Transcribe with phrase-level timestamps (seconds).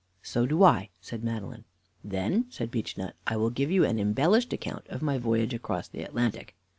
[0.23, 1.63] "So do I," said Madeline.
[2.03, 6.01] "Then," said Beechnut, "I will give you an embellished account of my voyage across the
[6.01, 6.55] Atlantic.